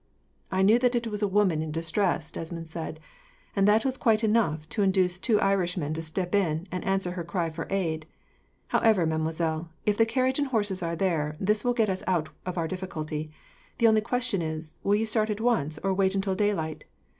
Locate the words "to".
4.69-4.81, 5.93-6.01, 7.11-7.15